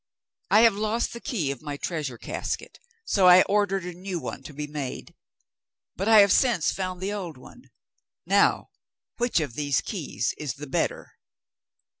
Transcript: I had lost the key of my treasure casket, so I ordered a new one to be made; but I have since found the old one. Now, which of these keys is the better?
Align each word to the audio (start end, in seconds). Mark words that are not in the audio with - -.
I 0.49 0.61
had 0.61 0.73
lost 0.73 1.13
the 1.13 1.19
key 1.21 1.51
of 1.51 1.61
my 1.61 1.77
treasure 1.77 2.17
casket, 2.17 2.79
so 3.05 3.27
I 3.27 3.43
ordered 3.43 3.85
a 3.85 3.93
new 3.93 4.17
one 4.19 4.41
to 4.45 4.51
be 4.51 4.65
made; 4.65 5.13
but 5.95 6.07
I 6.07 6.21
have 6.21 6.31
since 6.31 6.71
found 6.71 7.01
the 7.01 7.13
old 7.13 7.37
one. 7.37 7.69
Now, 8.25 8.71
which 9.17 9.39
of 9.39 9.53
these 9.53 9.79
keys 9.79 10.33
is 10.39 10.55
the 10.55 10.65
better? 10.65 11.11